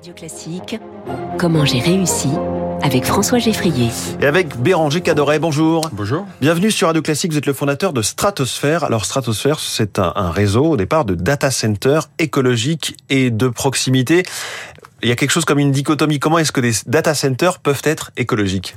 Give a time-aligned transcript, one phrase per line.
[0.00, 0.80] Radio Classique,
[1.38, 2.30] comment j'ai réussi
[2.80, 3.90] avec François Geffrier.
[4.22, 5.90] Et avec Béranger Cadoret, bonjour.
[5.92, 6.26] Bonjour.
[6.40, 8.82] Bienvenue sur Radio Classique, vous êtes le fondateur de Stratosphère.
[8.82, 14.22] Alors Stratosphère, c'est un, un réseau au départ de data centers écologiques et de proximité.
[15.02, 16.18] Il y a quelque chose comme une dichotomie.
[16.18, 18.74] Comment est-ce que des data centers peuvent être écologiques?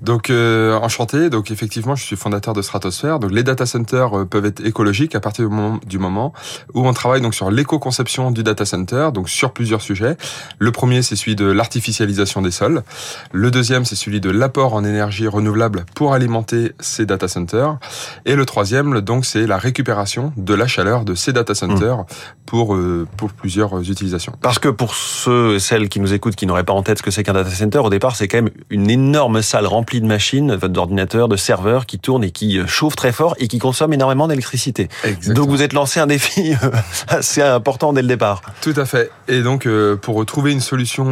[0.00, 1.30] Donc euh, enchanté.
[1.30, 3.18] Donc effectivement, je suis fondateur de Stratosphère.
[3.18, 6.32] Donc les data centers euh, peuvent être écologiques à partir du moment, du moment
[6.74, 10.16] où on travaille donc sur l'éco-conception du data center, donc sur plusieurs sujets.
[10.58, 12.82] Le premier, c'est celui de l'artificialisation des sols.
[13.32, 17.78] Le deuxième, c'est celui de l'apport en énergie renouvelable pour alimenter ces data centers.
[18.24, 22.06] Et le troisième, donc, c'est la récupération de la chaleur de ces data centers mmh.
[22.46, 24.34] pour euh, pour plusieurs utilisations.
[24.40, 27.02] Parce que pour ceux et celles qui nous écoutent, qui n'auraient pas en tête ce
[27.02, 30.06] que c'est qu'un data center, au départ, c'est quand même une énorme salle remplie de
[30.06, 33.92] machines, d'ordinateurs, de serveurs qui tournent et qui euh, chauffent très fort et qui consomment
[33.92, 34.88] énormément d'électricité.
[35.28, 36.70] Donc vous êtes lancé un défi euh,
[37.08, 38.42] assez important dès le départ.
[38.60, 39.10] Tout à fait.
[39.28, 41.04] Et donc euh, pour trouver une solution,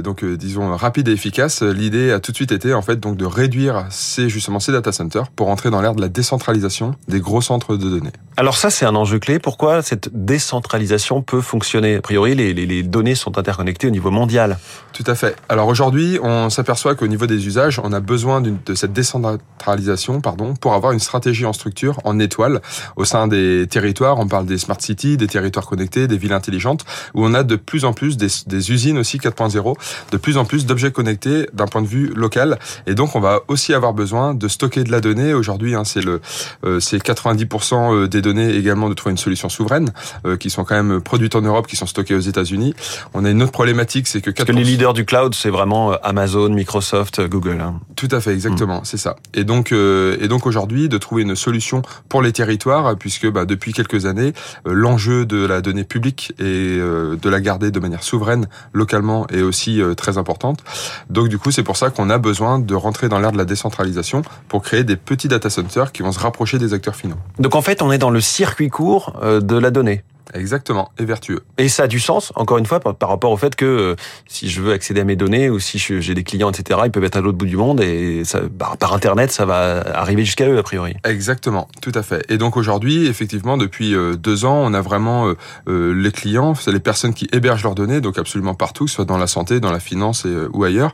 [0.00, 3.24] donc disons rapide et efficace, l'idée a tout de suite été en fait donc de
[3.24, 7.40] réduire ces justement ces data centers pour entrer dans l'ère de la décentralisation des gros
[7.40, 8.12] centres de données.
[8.36, 9.38] Alors ça c'est un enjeu clé.
[9.38, 11.96] Pourquoi cette décentralisation peut fonctionner?
[11.96, 14.58] A priori les, les, les données sont interconnectées au niveau mondial.
[14.92, 15.36] Tout à fait.
[15.48, 20.54] Alors aujourd'hui on s'aperçoit qu'au niveau des usages on a besoin de cette décentralisation pardon,
[20.54, 22.60] pour avoir une stratégie en structure, en étoile,
[22.96, 24.18] au sein des territoires.
[24.18, 27.56] On parle des smart cities, des territoires connectés, des villes intelligentes, où on a de
[27.56, 29.74] plus en plus des, des usines aussi 4.0,
[30.10, 32.58] de plus en plus d'objets connectés d'un point de vue local.
[32.86, 35.34] Et donc, on va aussi avoir besoin de stocker de la donnée.
[35.34, 36.20] Aujourd'hui, hein, c'est le,
[36.64, 39.92] euh, c'est 90% euh, des données également de trouver une solution souveraine,
[40.26, 42.74] euh, qui sont quand même produites en Europe, qui sont stockées aux États-Unis.
[43.14, 44.34] On a une autre problématique, c'est que 4%...
[44.34, 47.60] Parce que les leaders du cloud, c'est vraiment Amazon, Microsoft, Google.
[47.60, 47.79] Hein.
[47.96, 48.84] Tout à fait, exactement, mm.
[48.84, 49.16] c'est ça.
[49.34, 53.44] Et donc, euh, et donc aujourd'hui, de trouver une solution pour les territoires, puisque bah,
[53.44, 54.32] depuis quelques années,
[54.66, 59.26] euh, l'enjeu de la donnée publique et euh, de la garder de manière souveraine localement
[59.28, 60.64] est aussi très importante.
[61.10, 63.44] Donc du coup, c'est pour ça qu'on a besoin de rentrer dans l'ère de la
[63.44, 67.18] décentralisation pour créer des petits data centers qui vont se rapprocher des acteurs finaux.
[67.38, 70.04] Donc en fait, on est dans le circuit court de la donnée.
[70.34, 71.40] Exactement, et vertueux.
[71.58, 73.96] Et ça a du sens, encore une fois, par, rapport au fait que euh,
[74.28, 77.04] si je veux accéder à mes données ou si j'ai des clients, etc., ils peuvent
[77.04, 80.48] être à l'autre bout du monde et ça, par, par, Internet, ça va arriver jusqu'à
[80.48, 80.94] eux, a priori.
[81.04, 82.24] Exactement, tout à fait.
[82.28, 85.32] Et donc aujourd'hui, effectivement, depuis euh, deux ans, on a vraiment
[85.68, 89.18] euh, les clients, c'est les personnes qui hébergent leurs données, donc absolument partout, soit dans
[89.18, 90.92] la santé, dans la finance et, ou ailleurs,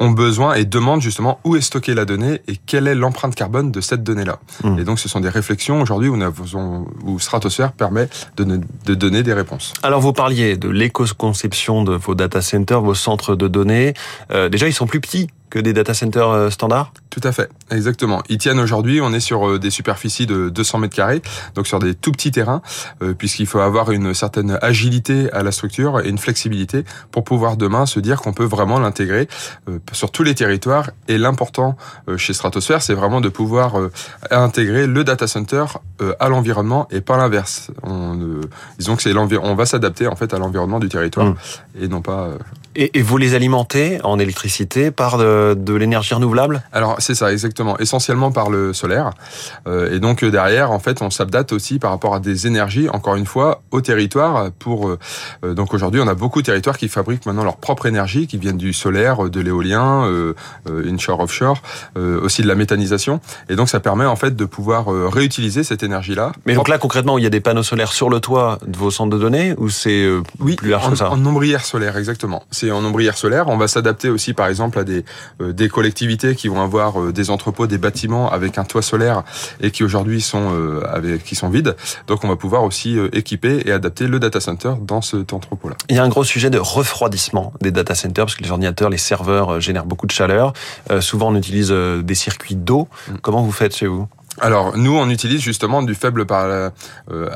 [0.00, 3.70] ont besoin et demandent justement où est stockée la donnée et quelle est l'empreinte carbone
[3.70, 4.38] de cette donnée-là.
[4.64, 4.78] Mmh.
[4.78, 6.18] Et donc ce sont des réflexions aujourd'hui où,
[7.04, 9.72] où Stratosphère permet de de donner des réponses.
[9.82, 13.94] Alors vous parliez de l'éco-conception de vos data centers, vos centres de données.
[14.30, 16.92] Euh, déjà, ils sont plus petits que des data centers euh, standards?
[17.12, 18.22] Tout à fait, exactement.
[18.30, 21.20] Ils tiennent aujourd'hui, on est sur euh, des superficies de 200 mètres carrés,
[21.54, 22.62] donc sur des tout petits terrains,
[23.02, 27.58] euh, puisqu'il faut avoir une certaine agilité à la structure et une flexibilité pour pouvoir
[27.58, 29.28] demain se dire qu'on peut vraiment l'intégrer
[29.92, 30.90] sur tous les territoires.
[31.06, 31.76] Et l'important
[32.16, 33.74] chez Stratosphère, c'est vraiment de pouvoir
[34.30, 35.64] intégrer le data center
[36.18, 37.70] à l'environnement et pas l'inverse.
[37.82, 38.40] On,
[38.78, 41.36] disons que c'est on va s'adapter en fait à l'environnement du territoire mmh.
[41.82, 42.30] et non pas.
[42.74, 46.62] Et, et, vous les alimentez en électricité par de de, l'énergie renouvelable?
[46.72, 49.10] Alors c'est ça exactement, essentiellement par le solaire.
[49.66, 52.88] Euh, et donc euh, derrière, en fait, on s'adapte aussi par rapport à des énergies,
[52.88, 54.50] encore une fois, au territoire.
[54.58, 58.26] Pour euh, donc aujourd'hui, on a beaucoup de territoires qui fabriquent maintenant leur propre énergie,
[58.26, 60.34] qui viennent du solaire, de l'éolien, euh,
[60.68, 61.62] inshore, offshore,
[61.96, 63.20] aussi de la méthanisation.
[63.48, 66.32] Et donc ça permet en fait de pouvoir réutiliser cette énergie-là.
[66.46, 68.90] Mais donc là concrètement, il y a des panneaux solaires sur le toit de vos
[68.90, 70.08] centres de données ou c'est
[70.38, 71.10] oui, plus large que ça?
[71.10, 72.44] En ombrière solaire, exactement.
[72.50, 73.48] C'est en ombrière solaire.
[73.48, 75.04] On va s'adapter aussi, par exemple, à des
[75.40, 79.22] des collectivités qui vont avoir euh, des entrepôts, des bâtiments avec un toit solaire
[79.60, 81.76] et qui aujourd'hui sont euh, avec, qui sont vides.
[82.06, 85.76] Donc on va pouvoir aussi équiper et adapter le data center dans cet entrepôt-là.
[85.88, 88.90] Il y a un gros sujet de refroidissement des data centers parce que les ordinateurs,
[88.90, 90.52] les serveurs génèrent beaucoup de chaleur.
[91.00, 92.88] souvent on utilise des circuits d'eau.
[93.08, 93.14] Mm.
[93.22, 94.08] Comment vous faites chez vous?
[94.40, 96.70] Alors nous, on utilise justement du faible par euh,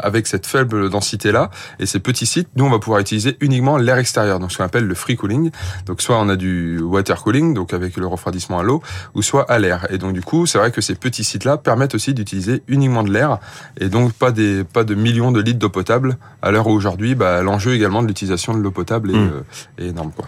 [0.02, 2.48] avec cette faible densité là et ces petits sites.
[2.56, 5.50] Nous, on va pouvoir utiliser uniquement l'air extérieur, donc ce qu'on appelle le free cooling.
[5.84, 8.82] Donc soit on a du water cooling, donc avec le refroidissement à l'eau,
[9.15, 9.86] ou soit à l'air.
[9.91, 13.03] Et donc du coup, c'est vrai que ces petits sites là permettent aussi d'utiliser uniquement
[13.03, 13.38] de l'air
[13.78, 16.16] et donc pas des pas de millions de litres d'eau potable.
[16.41, 19.30] À l'heure où aujourd'hui, bah, l'enjeu également de l'utilisation de l'eau potable est, hmm.
[19.34, 20.12] euh, est, énorme.
[20.16, 20.26] Quoi.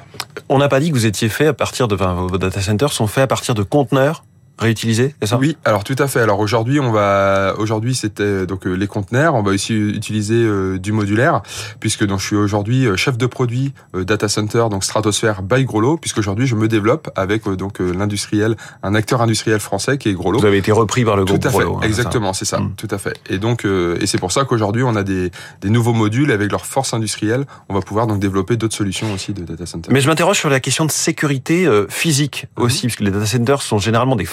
[0.51, 2.93] On n'a pas dit que vous étiez fait à partir de enfin, vos data centers
[2.93, 4.25] sont faits à partir de conteneurs
[4.59, 5.39] réutilisés, c'est ça?
[5.39, 6.21] Oui, alors tout à fait.
[6.21, 9.35] Alors aujourd'hui, on va aujourd'hui c'était donc les conteneurs.
[9.35, 10.47] On va aussi utiliser
[10.79, 11.43] du modulaire
[11.81, 16.19] puisque donc je suis aujourd'hui chef de produit data center donc Stratosphere by Grolo puisque
[16.19, 20.41] aujourd'hui je me développe avec donc l'industriel, un acteur industriel français qui est Grolo.
[20.41, 21.65] Vous avez été repris par le groupe Tout à fait.
[21.65, 22.61] Hein, Exactement, c'est ça.
[22.61, 22.75] Mm.
[22.77, 23.19] Tout à fait.
[23.29, 26.67] Et donc et c'est pour ça qu'aujourd'hui on a des, des nouveaux modules avec leur
[26.67, 27.47] force industrielle.
[27.69, 29.91] On va pouvoir donc développer d'autres solutions aussi de data center.
[29.93, 32.65] Mais je m'interroge sur la question de sécurité euh, physique mhm.
[32.65, 34.25] aussi, parce que les data centers sont généralement des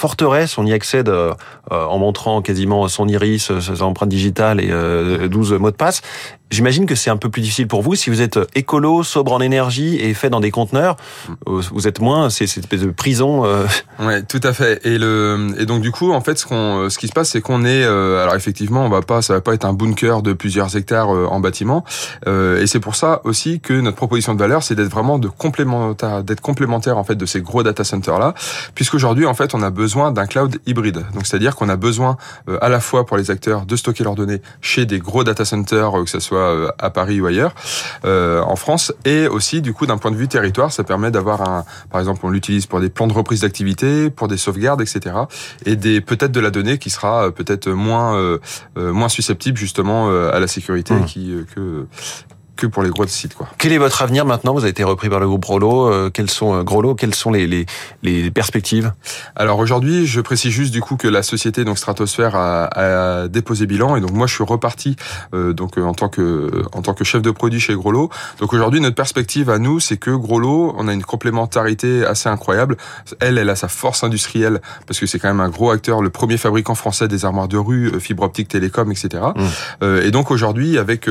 [0.57, 1.33] On y accède euh,
[1.71, 6.01] euh, en montrant quasiment son iris, ses empreintes digitales et 12 mots de passe.
[6.51, 9.39] J'imagine que c'est un peu plus difficile pour vous si vous êtes écolo, sobre en
[9.39, 10.95] énergie et fait dans des conteneurs.
[11.27, 11.59] Mm.
[11.71, 13.45] Vous êtes moins, c'est cette espèce de prison.
[13.45, 13.65] Euh...
[13.99, 14.85] Ouais, tout à fait.
[14.85, 17.41] Et le et donc du coup, en fait, ce qu'on, ce qui se passe, c'est
[17.41, 20.75] qu'on est, alors effectivement, on va pas, ça va pas être un bunker de plusieurs
[20.75, 21.83] hectares en bâtiment.
[22.25, 26.23] et c'est pour ça aussi que notre proposition de valeur, c'est d'être vraiment de complémentaire,
[26.23, 28.33] d'être complémentaire en fait de ces gros data centers là,
[28.73, 31.05] puisqu'aujourd'hui en fait on a besoin d'un cloud hybride.
[31.13, 32.17] Donc c'est-à-dire qu'on a besoin
[32.49, 35.45] euh, à la fois pour les acteurs de stocker leurs données chez des gros data
[35.45, 37.53] centers, euh, que ce soit euh, à Paris ou ailleurs,
[38.03, 41.65] en France, et aussi du coup d'un point de vue territoire, ça permet d'avoir un,
[41.89, 45.15] par exemple on l'utilise pour des plans de reprise d'activité, pour des sauvegardes, etc.
[45.65, 48.39] Et des peut-être de la donnée qui sera peut-être moins
[48.75, 51.05] moins susceptible justement à la sécurité mmh.
[51.05, 51.87] qui que
[52.55, 53.35] que pour les gros sites.
[53.35, 53.47] Quoi.
[53.57, 54.53] Quel est votre avenir maintenant?
[54.53, 55.91] Vous avez été repris par le groupe Grolo.
[55.91, 57.65] Euh, quels sont euh, Quelles sont les, les,
[58.03, 58.93] les perspectives?
[59.35, 63.65] Alors aujourd'hui, je précise juste du coup que la société donc Stratosphère a, a déposé
[63.65, 64.95] bilan et donc moi je suis reparti
[65.33, 68.09] euh, donc en tant que en tant que chef de produit chez Grolo.
[68.39, 72.77] Donc aujourd'hui notre perspective à nous c'est que Grolo, on a une complémentarité assez incroyable.
[73.19, 76.09] Elle, elle a sa force industrielle parce que c'est quand même un gros acteur, le
[76.09, 79.23] premier fabricant français des armoires de rue, euh, fibre optique, télécom, etc.
[79.35, 79.85] Mmh.
[80.03, 81.09] et donc aujourd'hui avec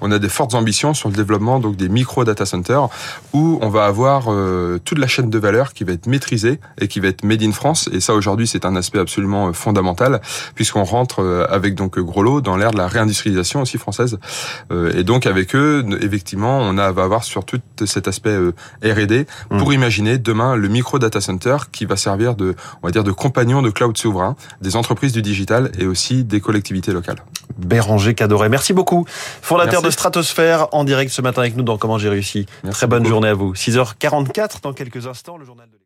[0.00, 2.88] on a des fortes ambitions sur le développement donc des micro data centers
[3.32, 6.88] où on va avoir euh, toute la chaîne de valeur qui va être maîtrisée et
[6.88, 7.88] qui va être made in France.
[7.92, 10.20] Et ça aujourd'hui c'est un aspect absolument euh, fondamental
[10.54, 14.18] puisqu'on rentre euh, avec donc Groslo dans l'ère de la réindustrialisation aussi française.
[14.70, 18.36] et donc avec eux effectivement on a, va avoir sur tout cet aspect
[18.82, 19.72] R&D pour mmh.
[19.72, 23.62] imaginer demain le micro data center qui va servir de on va dire de compagnon
[23.62, 27.22] de cloud souverain des entreprises du digital et aussi des collectivités locales.
[27.58, 29.04] Béranger Cadoré, merci beaucoup.
[29.42, 32.46] Fondateur de Stratosphère en direct ce matin avec nous dans Comment j'ai réussi.
[32.70, 33.54] Très bonne journée à vous.
[33.54, 35.76] 6h44 dans quelques instants, le journal de